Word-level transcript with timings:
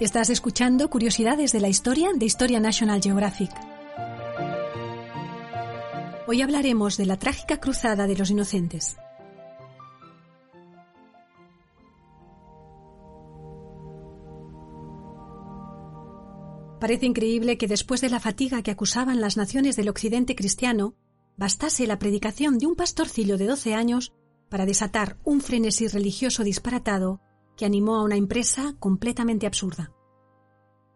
Estás 0.00 0.30
escuchando 0.30 0.88
Curiosidades 0.90 1.50
de 1.50 1.58
la 1.58 1.68
Historia 1.68 2.10
de 2.14 2.24
Historia 2.24 2.60
National 2.60 3.02
Geographic. 3.02 3.50
Hoy 6.28 6.40
hablaremos 6.40 6.96
de 6.96 7.04
la 7.04 7.18
trágica 7.18 7.58
Cruzada 7.58 8.06
de 8.06 8.16
los 8.16 8.30
Inocentes. 8.30 8.96
Parece 16.78 17.06
increíble 17.06 17.58
que 17.58 17.66
después 17.66 18.00
de 18.00 18.10
la 18.10 18.20
fatiga 18.20 18.62
que 18.62 18.70
acusaban 18.70 19.20
las 19.20 19.36
naciones 19.36 19.74
del 19.74 19.88
occidente 19.88 20.36
cristiano, 20.36 20.94
bastase 21.36 21.88
la 21.88 21.98
predicación 21.98 22.58
de 22.58 22.66
un 22.66 22.76
pastorcillo 22.76 23.36
de 23.36 23.46
doce 23.46 23.74
años 23.74 24.12
para 24.48 24.64
desatar 24.64 25.18
un 25.24 25.40
frenesí 25.40 25.88
religioso 25.88 26.44
disparatado 26.44 27.20
que 27.58 27.66
animó 27.66 27.96
a 27.96 28.04
una 28.04 28.16
empresa 28.16 28.76
completamente 28.78 29.46
absurda. 29.46 29.92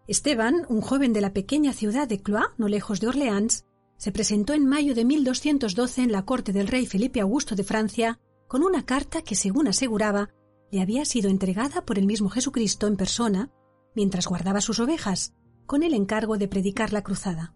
Esteban, 0.07 0.65
un 0.69 0.81
joven 0.81 1.13
de 1.13 1.21
la 1.21 1.33
pequeña 1.33 1.73
ciudad 1.73 2.09
de 2.09 2.23
Cloix, 2.23 2.49
no 2.57 2.69
lejos 2.69 3.01
de 3.01 3.09
Orleans, 3.09 3.67
se 3.99 4.13
presentó 4.13 4.55
en 4.55 4.67
mayo 4.67 4.95
de 4.95 5.05
1212 5.05 6.03
en 6.03 6.13
la 6.13 6.25
corte 6.25 6.53
del 6.53 6.69
rey 6.69 6.87
Felipe 6.87 7.21
Augusto 7.21 7.57
de 7.57 7.65
Francia 7.65 8.21
con 8.47 8.63
una 8.63 8.87
carta 8.87 9.23
que, 9.23 9.35
según 9.35 9.69
aseguraba, 9.69 10.31
le 10.71 10.81
había 10.81 11.05
sido 11.05 11.29
entregada 11.31 11.85
por 11.85 11.99
el 11.99 12.07
mismo 12.07 12.31
Jesucristo 12.31 12.87
en 12.87 12.97
persona 12.97 13.51
mientras 13.95 14.27
guardaba 14.27 14.61
sus 14.61 14.79
ovejas, 14.79 15.35
con 15.67 15.83
el 15.83 15.95
encargo 15.95 16.39
de 16.39 16.49
predicar 16.49 16.93
la 16.93 17.03
cruzada. 17.03 17.55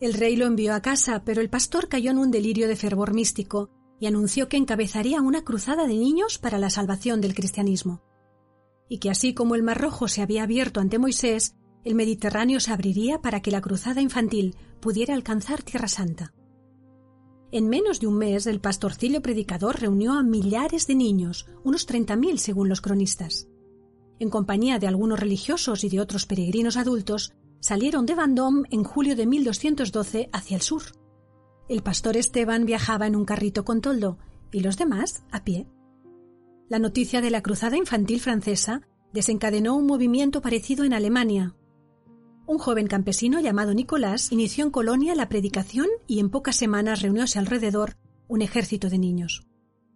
El 0.00 0.14
rey 0.14 0.36
lo 0.36 0.46
envió 0.46 0.74
a 0.74 0.82
casa, 0.82 1.24
pero 1.24 1.40
el 1.40 1.50
pastor 1.50 1.88
cayó 1.88 2.10
en 2.10 2.18
un 2.18 2.30
delirio 2.30 2.68
de 2.68 2.76
fervor 2.76 3.12
místico 3.12 3.70
y 4.00 4.06
anunció 4.06 4.48
que 4.48 4.56
encabezaría 4.56 5.20
una 5.20 5.44
cruzada 5.44 5.86
de 5.86 5.94
niños 5.94 6.38
para 6.38 6.58
la 6.58 6.70
salvación 6.70 7.20
del 7.20 7.34
cristianismo, 7.34 8.02
y 8.88 8.98
que 8.98 9.10
así 9.10 9.34
como 9.34 9.54
el 9.54 9.62
Mar 9.62 9.80
Rojo 9.80 10.08
se 10.08 10.22
había 10.22 10.42
abierto 10.42 10.80
ante 10.80 10.98
Moisés, 10.98 11.54
el 11.84 11.94
Mediterráneo 11.94 12.60
se 12.60 12.72
abriría 12.72 13.20
para 13.20 13.40
que 13.40 13.50
la 13.50 13.60
cruzada 13.60 14.00
infantil 14.00 14.56
pudiera 14.80 15.14
alcanzar 15.14 15.62
Tierra 15.62 15.88
Santa. 15.88 16.34
En 17.52 17.68
menos 17.68 18.00
de 18.00 18.06
un 18.06 18.16
mes, 18.16 18.46
el 18.46 18.60
pastorcillo 18.60 19.22
predicador 19.22 19.80
reunió 19.80 20.12
a 20.12 20.22
millares 20.22 20.86
de 20.86 20.94
niños, 20.94 21.46
unos 21.64 21.86
treinta 21.86 22.16
mil 22.16 22.38
según 22.38 22.68
los 22.68 22.80
cronistas. 22.80 23.48
En 24.18 24.30
compañía 24.30 24.78
de 24.78 24.86
algunos 24.86 25.20
religiosos 25.20 25.82
y 25.84 25.88
de 25.88 26.00
otros 26.00 26.26
peregrinos 26.26 26.76
adultos, 26.76 27.32
salieron 27.60 28.06
de 28.06 28.14
Vendôme 28.14 28.68
en 28.70 28.84
julio 28.84 29.16
de 29.16 29.26
1212 29.26 30.30
hacia 30.32 30.56
el 30.56 30.62
sur. 30.62 30.82
El 31.70 31.84
pastor 31.84 32.16
Esteban 32.16 32.66
viajaba 32.66 33.06
en 33.06 33.14
un 33.14 33.24
carrito 33.24 33.64
con 33.64 33.80
toldo 33.80 34.18
y 34.50 34.58
los 34.58 34.76
demás 34.76 35.22
a 35.30 35.44
pie. 35.44 35.68
La 36.68 36.80
noticia 36.80 37.20
de 37.20 37.30
la 37.30 37.44
cruzada 37.44 37.76
infantil 37.76 38.20
francesa 38.20 38.82
desencadenó 39.12 39.76
un 39.76 39.86
movimiento 39.86 40.42
parecido 40.42 40.82
en 40.82 40.94
Alemania. 40.94 41.54
Un 42.44 42.58
joven 42.58 42.88
campesino 42.88 43.38
llamado 43.38 43.72
Nicolás 43.72 44.32
inició 44.32 44.64
en 44.64 44.72
Colonia 44.72 45.14
la 45.14 45.28
predicación 45.28 45.86
y 46.08 46.18
en 46.18 46.28
pocas 46.30 46.56
semanas 46.56 47.02
reunióse 47.02 47.38
alrededor 47.38 47.96
un 48.26 48.42
ejército 48.42 48.90
de 48.90 48.98
niños. 48.98 49.46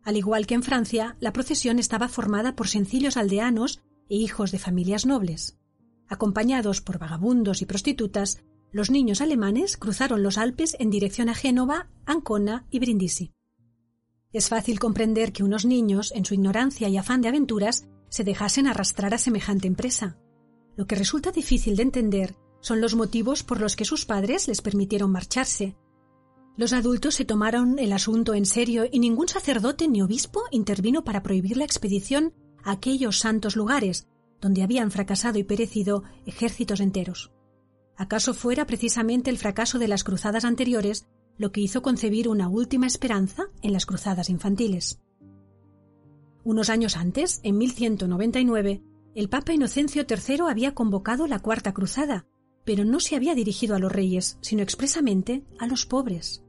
Al 0.04 0.16
igual 0.16 0.46
que 0.46 0.54
en 0.54 0.62
Francia, 0.62 1.16
la 1.18 1.32
procesión 1.32 1.80
estaba 1.80 2.06
formada 2.06 2.54
por 2.54 2.68
sencillos 2.68 3.16
aldeanos 3.16 3.82
e 4.08 4.14
hijos 4.14 4.52
de 4.52 4.60
familias 4.60 5.06
nobles. 5.06 5.58
Acompañados 6.06 6.80
por 6.80 7.00
vagabundos 7.00 7.62
y 7.62 7.66
prostitutas, 7.66 8.44
los 8.74 8.90
niños 8.90 9.20
alemanes 9.20 9.76
cruzaron 9.76 10.24
los 10.24 10.36
Alpes 10.36 10.76
en 10.80 10.90
dirección 10.90 11.28
a 11.28 11.34
Génova, 11.34 11.86
Ancona 12.06 12.66
y 12.70 12.80
Brindisi. 12.80 13.32
Es 14.32 14.48
fácil 14.48 14.80
comprender 14.80 15.32
que 15.32 15.44
unos 15.44 15.64
niños, 15.64 16.10
en 16.12 16.24
su 16.24 16.34
ignorancia 16.34 16.88
y 16.88 16.96
afán 16.96 17.20
de 17.20 17.28
aventuras, 17.28 17.86
se 18.08 18.24
dejasen 18.24 18.66
arrastrar 18.66 19.14
a 19.14 19.18
semejante 19.18 19.68
empresa. 19.68 20.18
Lo 20.76 20.88
que 20.88 20.96
resulta 20.96 21.30
difícil 21.30 21.76
de 21.76 21.84
entender 21.84 22.34
son 22.60 22.80
los 22.80 22.96
motivos 22.96 23.44
por 23.44 23.60
los 23.60 23.76
que 23.76 23.84
sus 23.84 24.06
padres 24.06 24.48
les 24.48 24.60
permitieron 24.60 25.12
marcharse. 25.12 25.76
Los 26.56 26.72
adultos 26.72 27.14
se 27.14 27.24
tomaron 27.24 27.78
el 27.78 27.92
asunto 27.92 28.34
en 28.34 28.44
serio 28.44 28.86
y 28.90 28.98
ningún 28.98 29.28
sacerdote 29.28 29.86
ni 29.86 30.02
obispo 30.02 30.42
intervino 30.50 31.04
para 31.04 31.22
prohibir 31.22 31.58
la 31.58 31.64
expedición 31.64 32.34
a 32.64 32.72
aquellos 32.72 33.20
santos 33.20 33.54
lugares 33.54 34.08
donde 34.40 34.64
habían 34.64 34.90
fracasado 34.90 35.38
y 35.38 35.44
perecido 35.44 36.02
ejércitos 36.26 36.80
enteros. 36.80 37.30
¿Acaso 37.96 38.34
fuera 38.34 38.66
precisamente 38.66 39.30
el 39.30 39.38
fracaso 39.38 39.78
de 39.78 39.88
las 39.88 40.04
cruzadas 40.04 40.44
anteriores 40.44 41.06
lo 41.38 41.52
que 41.52 41.60
hizo 41.60 41.82
concebir 41.82 42.28
una 42.28 42.48
última 42.48 42.86
esperanza 42.86 43.44
en 43.62 43.72
las 43.72 43.86
cruzadas 43.86 44.30
infantiles? 44.30 45.00
Unos 46.42 46.70
años 46.70 46.96
antes, 46.96 47.40
en 47.42 47.56
1199, 47.58 48.82
el 49.14 49.28
Papa 49.28 49.52
Inocencio 49.52 50.04
III 50.08 50.50
había 50.50 50.74
convocado 50.74 51.26
la 51.26 51.38
Cuarta 51.38 51.72
Cruzada, 51.72 52.26
pero 52.64 52.84
no 52.84 53.00
se 53.00 53.16
había 53.16 53.34
dirigido 53.34 53.76
a 53.76 53.78
los 53.78 53.92
reyes, 53.92 54.38
sino 54.40 54.62
expresamente 54.62 55.44
a 55.58 55.66
los 55.66 55.86
pobres. 55.86 56.44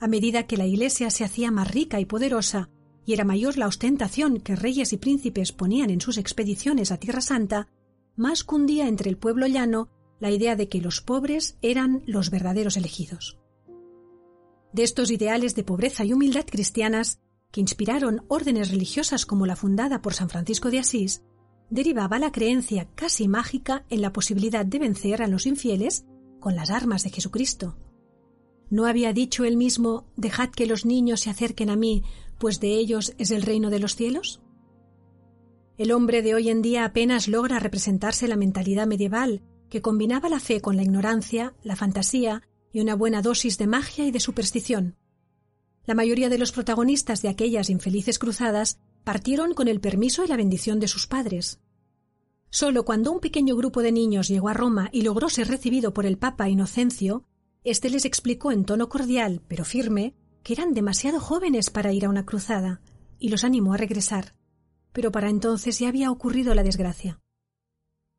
A 0.00 0.08
medida 0.08 0.46
que 0.46 0.56
la 0.56 0.66
Iglesia 0.66 1.10
se 1.10 1.24
hacía 1.24 1.50
más 1.50 1.70
rica 1.70 2.00
y 2.00 2.04
poderosa, 2.04 2.70
y 3.06 3.12
era 3.12 3.24
mayor 3.24 3.56
la 3.56 3.68
ostentación 3.68 4.40
que 4.40 4.56
reyes 4.56 4.92
y 4.92 4.96
príncipes 4.96 5.52
ponían 5.52 5.90
en 5.90 6.00
sus 6.00 6.18
expediciones 6.18 6.90
a 6.90 6.98
Tierra 6.98 7.20
Santa, 7.20 7.68
más 8.16 8.44
cundía 8.44 8.88
entre 8.88 9.08
el 9.08 9.16
pueblo 9.16 9.46
llano 9.46 9.88
la 10.20 10.30
idea 10.30 10.56
de 10.56 10.68
que 10.68 10.80
los 10.80 11.00
pobres 11.00 11.58
eran 11.62 12.02
los 12.06 12.30
verdaderos 12.30 12.76
elegidos. 12.76 13.38
De 14.72 14.82
estos 14.82 15.10
ideales 15.10 15.54
de 15.54 15.64
pobreza 15.64 16.04
y 16.04 16.12
humildad 16.12 16.44
cristianas, 16.46 17.20
que 17.50 17.60
inspiraron 17.60 18.24
órdenes 18.28 18.70
religiosas 18.70 19.24
como 19.24 19.46
la 19.46 19.56
fundada 19.56 20.02
por 20.02 20.14
San 20.14 20.28
Francisco 20.28 20.70
de 20.70 20.80
Asís, 20.80 21.22
derivaba 21.70 22.18
la 22.18 22.32
creencia 22.32 22.88
casi 22.94 23.28
mágica 23.28 23.84
en 23.88 24.02
la 24.02 24.12
posibilidad 24.12 24.64
de 24.64 24.78
vencer 24.78 25.22
a 25.22 25.28
los 25.28 25.46
infieles 25.46 26.04
con 26.40 26.54
las 26.54 26.70
armas 26.70 27.02
de 27.02 27.10
Jesucristo. 27.10 27.76
¿No 28.68 28.86
había 28.86 29.12
dicho 29.12 29.44
él 29.44 29.56
mismo 29.56 30.06
Dejad 30.16 30.50
que 30.50 30.66
los 30.66 30.84
niños 30.84 31.20
se 31.20 31.30
acerquen 31.30 31.70
a 31.70 31.76
mí, 31.76 32.02
pues 32.38 32.60
de 32.60 32.74
ellos 32.74 33.14
es 33.18 33.30
el 33.30 33.42
reino 33.42 33.70
de 33.70 33.80
los 33.80 33.94
cielos? 33.96 34.42
El 35.78 35.92
hombre 35.92 36.22
de 36.22 36.34
hoy 36.34 36.48
en 36.48 36.62
día 36.62 36.84
apenas 36.84 37.28
logra 37.28 37.58
representarse 37.58 38.28
la 38.28 38.36
mentalidad 38.36 38.86
medieval 38.86 39.42
que 39.68 39.82
combinaba 39.82 40.28
la 40.28 40.40
fe 40.40 40.60
con 40.60 40.76
la 40.76 40.82
ignorancia, 40.82 41.54
la 41.62 41.76
fantasía 41.76 42.42
y 42.72 42.80
una 42.80 42.94
buena 42.94 43.22
dosis 43.22 43.58
de 43.58 43.66
magia 43.66 44.04
y 44.04 44.10
de 44.10 44.20
superstición. 44.20 44.96
La 45.86 45.94
mayoría 45.94 46.28
de 46.28 46.38
los 46.38 46.52
protagonistas 46.52 47.22
de 47.22 47.28
aquellas 47.28 47.70
infelices 47.70 48.18
cruzadas 48.18 48.78
partieron 49.04 49.54
con 49.54 49.68
el 49.68 49.80
permiso 49.80 50.24
y 50.24 50.28
la 50.28 50.36
bendición 50.36 50.80
de 50.80 50.88
sus 50.88 51.06
padres. 51.06 51.60
Solo 52.50 52.84
cuando 52.84 53.12
un 53.12 53.20
pequeño 53.20 53.54
grupo 53.54 53.82
de 53.82 53.92
niños 53.92 54.28
llegó 54.28 54.48
a 54.48 54.54
Roma 54.54 54.88
y 54.92 55.02
logró 55.02 55.28
ser 55.28 55.48
recibido 55.48 55.94
por 55.94 56.06
el 56.06 56.18
Papa 56.18 56.48
Inocencio, 56.48 57.24
éste 57.64 57.90
les 57.90 58.04
explicó 58.04 58.50
en 58.50 58.64
tono 58.64 58.88
cordial 58.88 59.42
pero 59.46 59.64
firme 59.64 60.14
que 60.42 60.52
eran 60.52 60.74
demasiado 60.74 61.20
jóvenes 61.20 61.70
para 61.70 61.92
ir 61.92 62.04
a 62.04 62.08
una 62.08 62.24
cruzada, 62.24 62.80
y 63.18 63.30
los 63.30 63.42
animó 63.42 63.74
a 63.74 63.78
regresar. 63.78 64.34
Pero 64.92 65.10
para 65.10 65.28
entonces 65.28 65.78
ya 65.78 65.88
había 65.88 66.10
ocurrido 66.10 66.54
la 66.54 66.62
desgracia. 66.62 67.20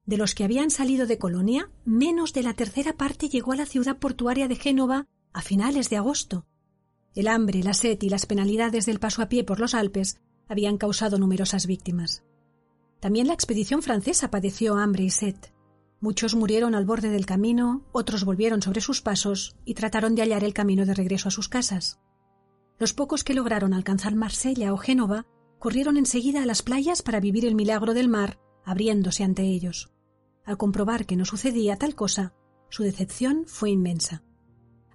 De 0.07 0.16
los 0.16 0.34
que 0.34 0.45
habían 0.45 0.72
salido 0.72 1.06
de 1.06 1.18
Colonia, 1.18 1.69
menos 1.84 2.31
de 2.31 2.41
la 2.41 2.53
tercera 2.53 2.94
parte 2.94 3.28
llegó 3.28 3.51
a 3.51 3.57
la 3.57 3.66
ciudad 3.66 3.97
portuaria 3.97 4.47
de 4.47 4.56
Génova 4.56 5.06
a 5.34 5.41
finales 5.41 5.90
de 5.90 5.97
agosto. 5.97 6.45
El 7.13 7.28
hambre, 7.28 7.62
la 7.62 7.73
sed 7.73 8.01
y 8.01 8.09
las 8.09 8.25
penalidades 8.25 8.85
del 8.85 9.01
paso 9.01 9.22
a 9.22 9.28
pie 9.28 9.44
por 9.44 9.59
los 9.59 9.73
Alpes 9.73 10.22
habían 10.47 10.78
causado 10.78 11.17
numerosas 11.17 11.67
víctimas. 11.67 12.23
También 13.01 13.28
la 13.28 13.34
expedición 13.34 13.84
francesa 13.84 14.31
padeció 14.31 14.75
hambre 14.75 15.03
y 15.03 15.09
sed. 15.09 15.35
Muchos 16.00 16.35
murieron 16.35 16.73
al 16.73 16.85
borde 16.85 17.09
del 17.09 17.25
camino, 17.25 17.84
otros 17.91 18.23
volvieron 18.23 18.62
sobre 18.62 18.79
sus 18.79 19.01
pasos 19.01 19.57
y 19.66 19.73
trataron 19.73 20.16
de 20.16 20.22
hallar 20.22 20.46
el 20.46 20.53
camino 20.53 20.85
de 20.85 20.94
regreso 20.94 21.28
a 21.28 21.31
sus 21.31 21.50
casas. 21.50 22.00
Los 22.79 22.94
pocos 22.94 23.25
que 23.25 23.34
lograron 23.34 23.73
alcanzar 23.73 24.16
Marsella 24.16 24.72
o 24.73 24.78
Génova 24.78 25.25
corrieron 25.59 25.97
enseguida 25.97 26.44
a 26.44 26.46
las 26.46 26.62
playas 26.62 27.01
para 27.01 27.19
vivir 27.19 27.46
el 27.46 27.56
milagro 27.56 27.94
del 27.94 28.07
mar 28.07 28.40
abriéndose 28.67 29.23
ante 29.23 29.43
ellos. 29.43 29.90
Al 30.47 30.58
comprobar 30.58 31.05
que 31.05 31.17
no 31.17 31.26
sucedía 31.26 31.76
tal 31.76 31.94
cosa, 31.94 32.34
su 32.70 32.84
decepción 32.84 33.44
fue 33.47 33.70
inmensa. 33.70 34.23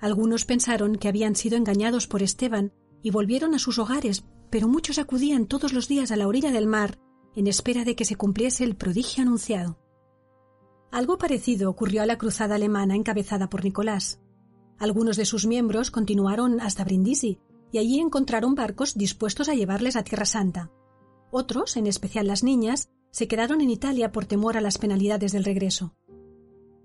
Algunos 0.01 0.47
pensaron 0.47 0.97
que 0.97 1.09
habían 1.09 1.37
sido 1.37 1.59
engañados 1.59 2.07
por 2.09 2.23
Esteban 2.23 2.73
y 3.03 3.11
volvieron 3.11 3.55
a 3.55 3.59
sus 3.59 3.79
hogares, 3.79 4.25
pero 4.51 4.67
muchos 4.67 4.99
acudían 4.99 5.47
todos 5.47 5.75
los 5.75 5.89
días 5.89 6.11
a 6.11 6.17
la 6.17 6.27
orilla 6.27 6.51
del 6.53 6.67
mar 6.67 6.99
en 7.35 7.47
espera 7.47 7.85
de 7.85 7.95
que 7.95 8.07
se 8.07 8.17
cumpliese 8.17 8.65
el 8.65 8.77
prodigio 8.77 9.23
anunciado. 9.23 9.79
Algo 10.91 11.19
parecido 11.19 11.71
ocurrió 11.71 12.03
a 12.03 12.07
la 12.07 12.19
cruzada 12.19 12.55
alemana 12.55 12.97
encabezada 12.97 13.49
por 13.49 13.63
Nicolás. 13.63 14.21
Algunos 14.79 15.17
de 15.17 15.27
sus 15.27 15.47
miembros 15.47 15.91
continuaron 15.91 16.61
hasta 16.61 16.85
Brindisi 16.85 17.41
y 17.71 17.79
allí 17.79 18.01
encontraron 18.01 18.55
barcos 18.55 18.95
dispuestos 18.95 19.51
a 19.51 19.55
llevarles 19.55 19.97
a 19.97 20.03
Tierra 20.03 20.27
Santa. 20.27 20.71
Otros, 21.31 21.77
en 21.77 21.87
especial 21.87 22.27
las 22.27 22.43
niñas, 22.43 22.91
se 23.13 23.29
quedaron 23.29 23.61
en 23.61 23.71
Italia 23.71 24.11
por 24.11 24.25
temor 24.25 24.57
a 24.57 24.61
las 24.63 24.79
penalidades 24.79 25.33
del 25.33 25.45
regreso. 25.45 25.95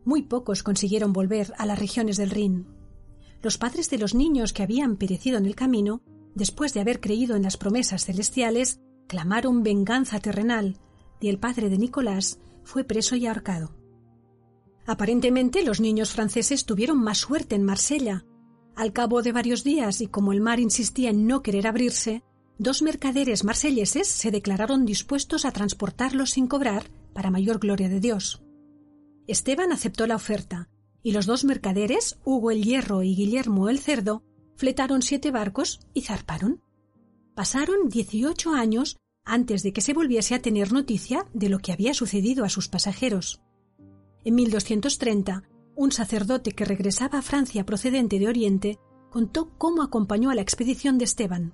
Muy 0.03 0.24
pocos 0.24 0.62
consiguieron 0.62 1.13
volver 1.13 1.53
a 1.57 1.65
las 1.65 1.79
regiones 1.79 2.18
del 2.18 2.29
Rin. 2.29 2.68
Los 3.41 3.57
padres 3.57 3.89
de 3.89 3.97
los 3.97 4.13
niños 4.13 4.53
que 4.53 4.63
habían 4.63 4.97
perecido 4.97 5.38
en 5.38 5.45
el 5.45 5.56
camino, 5.56 6.01
después 6.35 6.74
de 6.74 6.81
haber 6.81 7.00
creído 7.00 7.35
en 7.35 7.44
las 7.44 7.57
promesas 7.57 8.06
celestiales, 8.06 8.81
clamaron 9.07 9.63
venganza 9.63 10.19
terrenal, 10.19 10.77
y 11.19 11.29
el 11.29 11.39
padre 11.39 11.69
de 11.69 11.77
Nicolás 11.77 12.39
fue 12.63 12.83
preso 12.83 13.15
y 13.15 13.25
ahorcado. 13.25 13.74
Aparentemente 14.85 15.63
los 15.63 15.79
niños 15.79 16.12
franceses 16.12 16.65
tuvieron 16.65 17.01
más 17.01 17.19
suerte 17.19 17.56
en 17.56 17.63
Marsella. 17.63 18.25
Al 18.75 18.94
cabo 18.94 19.21
de 19.21 19.31
varios 19.31 19.63
días 19.63 20.01
y 20.01 20.07
como 20.07 20.33
el 20.33 20.41
mar 20.41 20.59
insistía 20.59 21.09
en 21.09 21.25
no 21.25 21.41
querer 21.41 21.68
abrirse, 21.68 22.24
dos 22.57 22.81
mercaderes 22.81 23.44
marselleses 23.44 24.07
se 24.07 24.31
declararon 24.31 24.86
dispuestos 24.86 25.45
a 25.45 25.51
transportarlos 25.51 26.31
sin 26.31 26.48
cobrar 26.48 26.89
para 27.13 27.31
mayor 27.31 27.59
gloria 27.59 27.89
de 27.89 28.00
Dios. 28.00 28.42
Esteban 29.27 29.71
aceptó 29.71 30.07
la 30.07 30.15
oferta, 30.15 30.69
y 31.04 31.12
los 31.12 31.25
dos 31.25 31.44
mercaderes, 31.44 32.18
Hugo 32.24 32.51
el 32.51 32.63
Hierro 32.63 33.04
y 33.04 33.15
Guillermo 33.15 33.69
el 33.69 33.80
Cerdo, 33.80 34.24
fletaron 34.56 35.01
siete 35.01 35.31
barcos 35.31 35.80
y 35.94 36.01
zarparon. 36.01 36.62
Pasaron 37.36 37.89
dieciocho 37.89 38.54
años 38.54 38.98
antes 39.24 39.62
de 39.62 39.74
que 39.74 39.81
se 39.81 39.94
volviese 39.94 40.33
a 40.33 40.42
tener 40.42 40.71
noticia 40.71 41.25
de 41.33 41.50
lo 41.50 41.60
que 41.60 41.71
había 41.71 41.94
sucedido 41.94 42.45
a 42.45 42.50
sus 42.50 42.69
pasajeros. 42.69 43.42
En 44.24 44.36
1230, 44.36 45.44
un 45.75 45.92
sacerdote 45.92 46.53
que 46.53 46.65
regresaba 46.65 47.19
a 47.19 47.21
Francia 47.21 47.65
procedente 47.65 48.19
de 48.19 48.27
Oriente 48.27 48.80
contó 49.12 49.51
cómo 49.57 49.83
acompañó 49.83 50.31
a 50.31 50.36
la 50.36 50.42
expedición 50.42 50.98
de 50.98 51.06
Esteban. 51.06 51.53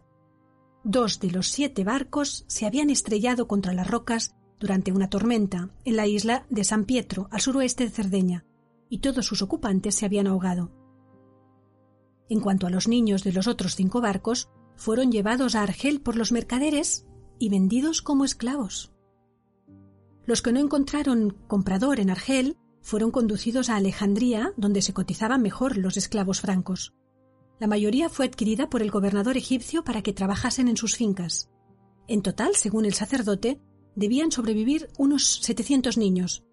Dos 0.83 1.19
de 1.19 1.31
los 1.31 1.47
siete 1.47 1.83
barcos 1.83 2.43
se 2.47 2.65
habían 2.65 2.89
estrellado 2.89 3.47
contra 3.47 3.73
las 3.73 3.87
rocas 3.87 4.35
durante 4.59 4.91
una 4.91 5.09
tormenta 5.09 5.69
en 5.85 5.95
la 5.95 6.07
isla 6.07 6.45
de 6.49 6.63
San 6.63 6.85
Pietro, 6.85 7.27
al 7.31 7.41
suroeste 7.41 7.85
de 7.85 7.89
Cerdeña, 7.89 8.45
y 8.89 8.99
todos 8.99 9.25
sus 9.25 9.41
ocupantes 9.41 9.95
se 9.95 10.05
habían 10.05 10.27
ahogado. 10.27 10.71
En 12.29 12.41
cuanto 12.41 12.67
a 12.67 12.69
los 12.69 12.87
niños 12.87 13.23
de 13.23 13.31
los 13.31 13.47
otros 13.47 13.75
cinco 13.75 14.01
barcos, 14.01 14.49
fueron 14.75 15.11
llevados 15.11 15.55
a 15.55 15.63
Argel 15.63 16.01
por 16.01 16.15
los 16.17 16.31
mercaderes 16.31 17.05
y 17.39 17.49
vendidos 17.49 18.01
como 18.01 18.25
esclavos. 18.25 18.93
Los 20.25 20.41
que 20.41 20.51
no 20.51 20.59
encontraron 20.59 21.37
comprador 21.47 21.99
en 21.99 22.09
Argel 22.09 22.57
fueron 22.81 23.11
conducidos 23.11 23.69
a 23.69 23.77
Alejandría, 23.77 24.53
donde 24.57 24.81
se 24.81 24.93
cotizaban 24.93 25.41
mejor 25.41 25.77
los 25.77 25.95
esclavos 25.95 26.41
francos. 26.41 26.93
La 27.63 27.67
mayoría 27.67 28.09
fue 28.09 28.25
adquirida 28.25 28.69
por 28.69 28.81
el 28.81 28.91
gobernador 28.91 29.37
egipcio 29.37 29.85
para 29.85 30.01
que 30.01 30.11
trabajasen 30.11 30.67
en 30.67 30.75
sus 30.75 30.97
fincas. 30.97 31.49
En 32.09 32.21
total, 32.21 32.57
según 32.57 32.83
el 32.83 32.93
sacerdote, 32.93 33.61
debían 33.95 34.33
sobrevivir 34.33 34.89
unos 34.97 35.35
700 35.41 35.97
niños. 35.97 36.43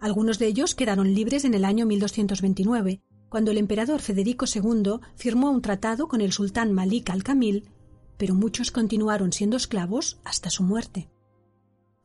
Algunos 0.00 0.38
de 0.38 0.48
ellos 0.48 0.74
quedaron 0.74 1.14
libres 1.14 1.46
en 1.46 1.54
el 1.54 1.64
año 1.64 1.86
1229, 1.86 3.00
cuando 3.30 3.52
el 3.52 3.56
emperador 3.56 4.02
Federico 4.02 4.44
II 4.44 5.00
firmó 5.16 5.50
un 5.50 5.62
tratado 5.62 6.08
con 6.08 6.20
el 6.20 6.30
sultán 6.30 6.74
Malik 6.74 7.08
al-Kamil, 7.08 7.70
pero 8.18 8.34
muchos 8.34 8.70
continuaron 8.70 9.32
siendo 9.32 9.56
esclavos 9.56 10.20
hasta 10.24 10.50
su 10.50 10.62
muerte. 10.62 11.08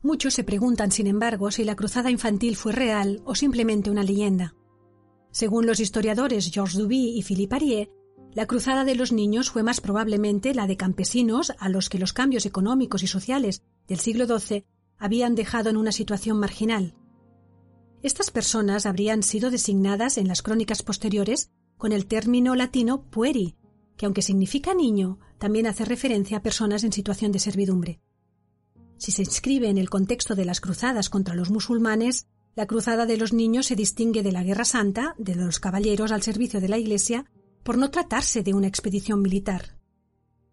Muchos 0.01 0.33
se 0.33 0.45
preguntan, 0.45 0.93
sin 0.93 1.07
embargo, 1.07 1.51
si 1.51 1.65
la 1.65 1.75
cruzada 1.75 2.09
infantil 2.09 2.55
fue 2.55 2.71
real 2.71 3.21
o 3.25 3.35
simplemente 3.35 3.91
una 3.91 4.03
leyenda. 4.03 4.55
Según 5.29 5.65
los 5.65 5.81
historiadores 5.81 6.49
Georges 6.49 6.77
Duby 6.77 7.17
y 7.17 7.21
Philippe 7.21 7.55
Arié, 7.57 7.98
la 8.39 8.47
cruzada 8.47 8.85
de 8.85 8.95
los 8.95 9.11
niños 9.11 9.51
fue 9.51 9.63
más 9.63 9.81
probablemente 9.81 10.53
la 10.53 10.65
de 10.65 10.77
campesinos 10.77 11.51
a 11.59 11.67
los 11.67 11.89
que 11.89 11.99
los 11.99 12.13
cambios 12.13 12.45
económicos 12.45 13.03
y 13.03 13.07
sociales 13.07 13.63
del 13.85 13.99
siglo 13.99 14.27
XII 14.27 14.63
habían 14.97 15.35
dejado 15.35 15.69
en 15.69 15.75
una 15.75 15.91
situación 15.91 16.39
marginal. 16.39 16.95
Estas 18.01 18.31
personas 18.31 18.85
habrían 18.85 19.23
sido 19.23 19.51
designadas 19.51 20.17
en 20.17 20.29
las 20.29 20.41
crónicas 20.41 20.83
posteriores 20.83 21.51
con 21.77 21.91
el 21.91 22.05
término 22.05 22.55
latino 22.55 23.09
pueri, 23.09 23.57
que 23.97 24.05
aunque 24.05 24.21
significa 24.21 24.73
niño, 24.73 25.19
también 25.37 25.67
hace 25.67 25.83
referencia 25.83 26.37
a 26.37 26.41
personas 26.41 26.85
en 26.85 26.93
situación 26.93 27.33
de 27.33 27.39
servidumbre. 27.39 27.99
Si 28.95 29.11
se 29.11 29.23
inscribe 29.23 29.67
en 29.67 29.77
el 29.77 29.89
contexto 29.89 30.35
de 30.35 30.45
las 30.45 30.61
cruzadas 30.61 31.09
contra 31.09 31.35
los 31.35 31.51
musulmanes, 31.51 32.25
la 32.55 32.67
cruzada 32.67 33.05
de 33.05 33.17
los 33.17 33.33
niños 33.33 33.65
se 33.65 33.75
distingue 33.75 34.23
de 34.23 34.31
la 34.31 34.43
Guerra 34.43 34.63
Santa, 34.63 35.13
de 35.17 35.35
los 35.35 35.59
caballeros 35.59 36.13
al 36.13 36.21
servicio 36.21 36.61
de 36.61 36.69
la 36.69 36.77
Iglesia, 36.77 37.25
por 37.69 37.77
no 37.77 37.91
tratarse 37.91 38.41
de 38.41 38.55
una 38.55 38.65
expedición 38.65 39.21
militar. 39.21 39.77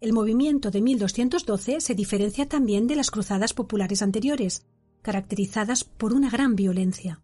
El 0.03 0.13
movimiento 0.13 0.71
de 0.71 0.83
1212 0.83 1.81
se 1.81 1.95
diferencia 1.95 2.47
también 2.47 2.87
de 2.87 2.95
las 2.95 3.11
cruzadas 3.11 3.55
populares 3.55 4.03
anteriores, 4.03 4.67
caracterizadas 5.01 5.83
por 5.83 6.13
una 6.13 6.29
gran 6.29 6.57
violencia. 6.57 7.23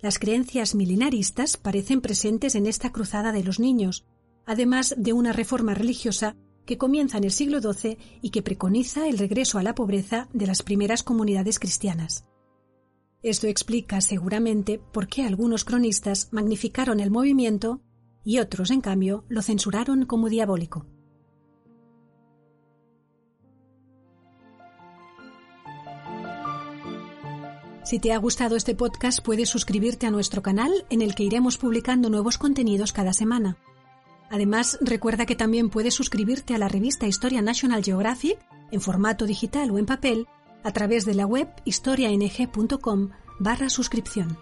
Las 0.00 0.18
creencias 0.18 0.74
milenaristas 0.74 1.58
parecen 1.58 2.00
presentes 2.00 2.54
en 2.54 2.64
esta 2.64 2.92
cruzada 2.92 3.30
de 3.32 3.44
los 3.44 3.60
niños, 3.60 4.06
además 4.46 4.94
de 4.96 5.12
una 5.12 5.34
reforma 5.34 5.74
religiosa 5.74 6.34
que 6.64 6.78
comienza 6.78 7.18
en 7.18 7.24
el 7.24 7.32
siglo 7.32 7.60
XII 7.60 7.98
y 8.22 8.30
que 8.30 8.40
preconiza 8.40 9.06
el 9.06 9.18
regreso 9.18 9.58
a 9.58 9.62
la 9.62 9.74
pobreza 9.74 10.30
de 10.32 10.46
las 10.46 10.62
primeras 10.62 11.02
comunidades 11.02 11.58
cristianas. 11.58 12.24
Esto 13.22 13.48
explica 13.48 14.00
seguramente 14.00 14.78
por 14.78 15.08
qué 15.08 15.24
algunos 15.24 15.66
cronistas 15.66 16.28
magnificaron 16.30 17.00
el 17.00 17.10
movimiento 17.10 17.82
y 18.24 18.38
otros, 18.38 18.70
en 18.70 18.80
cambio, 18.80 19.24
lo 19.28 19.42
censuraron 19.42 20.06
como 20.06 20.28
diabólico. 20.28 20.86
Si 27.84 27.98
te 27.98 28.14
ha 28.14 28.18
gustado 28.18 28.56
este 28.56 28.74
podcast, 28.74 29.20
puedes 29.22 29.50
suscribirte 29.50 30.06
a 30.06 30.10
nuestro 30.10 30.40
canal 30.42 30.72
en 30.88 31.02
el 31.02 31.14
que 31.14 31.24
iremos 31.24 31.58
publicando 31.58 32.08
nuevos 32.08 32.38
contenidos 32.38 32.92
cada 32.92 33.12
semana. 33.12 33.58
Además, 34.30 34.78
recuerda 34.80 35.26
que 35.26 35.36
también 35.36 35.68
puedes 35.68 35.92
suscribirte 35.92 36.54
a 36.54 36.58
la 36.58 36.68
revista 36.68 37.06
Historia 37.06 37.42
National 37.42 37.84
Geographic 37.84 38.38
en 38.70 38.80
formato 38.80 39.26
digital 39.26 39.70
o 39.70 39.78
en 39.78 39.84
papel 39.84 40.26
a 40.62 40.72
través 40.72 41.04
de 41.04 41.14
la 41.14 41.26
web 41.26 41.48
historiang.com 41.66 43.10
barra 43.38 43.68
suscripción. 43.68 44.38